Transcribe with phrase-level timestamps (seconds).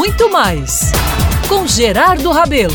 [0.00, 0.92] muito mais
[1.46, 2.72] com Gerardo Rabelo.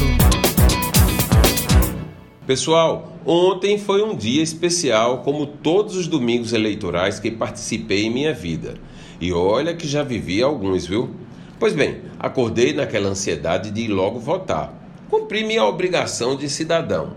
[2.45, 8.31] Pessoal, ontem foi um dia especial, como todos os domingos eleitorais que participei em minha
[8.31, 8.75] vida.
[9.19, 11.15] E olha que já vivi alguns, viu?
[11.59, 14.71] Pois bem, acordei naquela ansiedade de ir logo votar.
[15.09, 17.13] Cumpri minha obrigação de cidadão.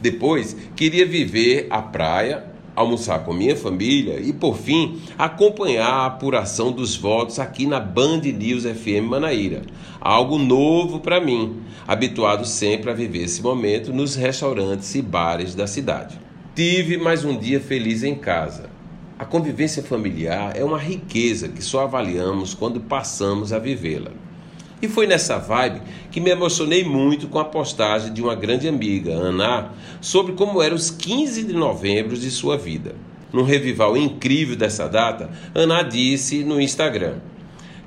[0.00, 2.44] Depois, queria viver a praia,
[2.74, 8.20] almoçar com minha família e, por fim, acompanhar a apuração dos votos aqui na Band
[8.20, 9.62] News FM Manaíra.
[10.00, 15.66] Algo novo para mim, habituado sempre a viver esse momento nos restaurantes e bares da
[15.66, 16.18] cidade.
[16.54, 18.70] Tive mais um dia feliz em casa.
[19.18, 24.12] A convivência familiar é uma riqueza que só avaliamos quando passamos a vivê-la.
[24.82, 29.12] E foi nessa vibe que me emocionei muito com a postagem de uma grande amiga,
[29.12, 32.94] Ana, sobre como eram os 15 de novembro de sua vida.
[33.32, 37.18] Num revival incrível dessa data, Ana disse no Instagram: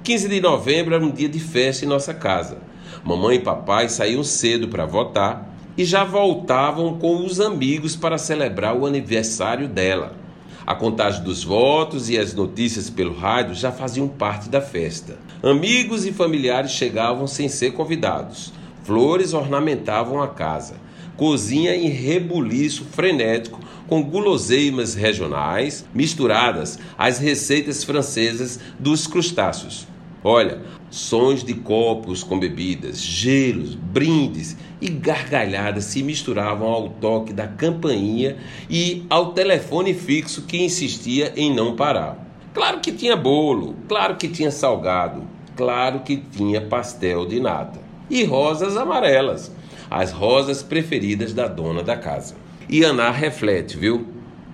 [0.04, 2.60] 15 de novembro era um dia de festa em nossa casa.
[3.04, 8.78] Mamãe e papai saíam cedo para votar e já voltavam com os amigos para celebrar
[8.78, 10.23] o aniversário dela.
[10.66, 15.18] A contagem dos votos e as notícias pelo rádio já faziam parte da festa.
[15.42, 18.54] Amigos e familiares chegavam sem ser convidados.
[18.84, 20.76] Flores ornamentavam a casa.
[21.18, 29.86] Cozinha em rebuliço frenético com guloseimas regionais misturadas às receitas francesas dos crustáceos.
[30.26, 37.46] Olha, sons de copos com bebidas, gelos, brindes e gargalhadas se misturavam ao toque da
[37.46, 38.38] campainha
[38.70, 42.26] e ao telefone fixo que insistia em não parar.
[42.54, 45.24] Claro que tinha bolo, claro que tinha salgado,
[45.58, 49.52] claro que tinha pastel de nata e rosas amarelas,
[49.92, 52.36] as rosas preferidas da dona da casa.
[52.70, 54.08] E Ana reflete, viu?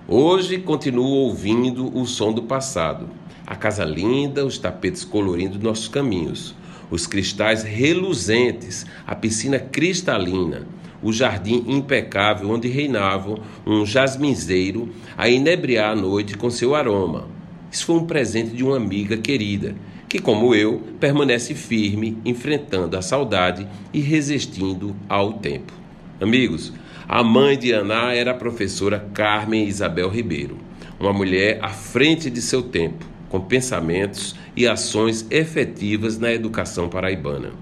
[0.08, 3.19] Hoje continuo ouvindo o som do passado
[3.50, 6.54] a casa linda, os tapetes colorindo nossos caminhos,
[6.88, 10.68] os cristais reluzentes, a piscina cristalina,
[11.02, 17.26] o jardim impecável onde reinava um jasminzeiro a inebriar a noite com seu aroma.
[17.72, 19.74] Isso foi um presente de uma amiga querida,
[20.08, 25.72] que, como eu, permanece firme, enfrentando a saudade e resistindo ao tempo.
[26.20, 26.72] Amigos,
[27.08, 30.56] a mãe de Ana era a professora Carmen Isabel Ribeiro,
[31.00, 37.52] uma mulher à frente de seu tempo com pensamentos e ações efetivas na educação paraibana.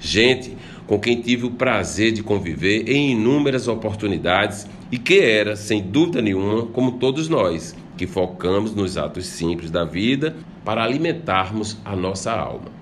[0.00, 0.56] Gente
[0.86, 6.20] com quem tive o prazer de conviver em inúmeras oportunidades e que era, sem dúvida
[6.20, 12.32] nenhuma, como todos nós, que focamos nos atos simples da vida para alimentarmos a nossa
[12.32, 12.72] alma.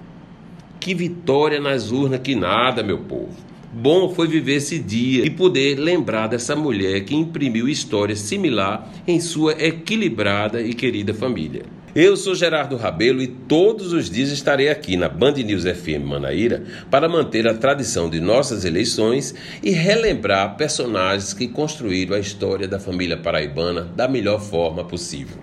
[0.81, 3.53] Que vitória nas urnas que nada, meu povo!
[3.73, 9.19] Bom foi viver esse dia e poder lembrar dessa mulher que imprimiu história similar em
[9.19, 11.63] sua equilibrada e querida família.
[11.95, 16.63] Eu sou Gerardo Rabelo e todos os dias estarei aqui na Band News FM Manaíra
[16.91, 22.81] para manter a tradição de nossas eleições e relembrar personagens que construíram a história da
[22.81, 25.37] família paraibana da melhor forma possível.